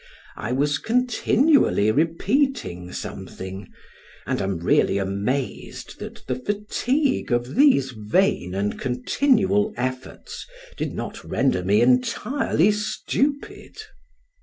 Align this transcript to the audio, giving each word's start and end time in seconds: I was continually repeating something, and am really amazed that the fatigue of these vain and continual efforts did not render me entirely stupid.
I 0.35 0.51
was 0.51 0.79
continually 0.79 1.91
repeating 1.91 2.91
something, 2.91 3.67
and 4.25 4.41
am 4.41 4.57
really 4.57 4.97
amazed 4.97 5.99
that 5.99 6.23
the 6.25 6.33
fatigue 6.39 7.31
of 7.31 7.53
these 7.53 7.91
vain 7.91 8.55
and 8.55 8.79
continual 8.79 9.71
efforts 9.77 10.47
did 10.75 10.93
not 10.95 11.23
render 11.23 11.63
me 11.63 11.81
entirely 11.81 12.71
stupid. 12.71 13.77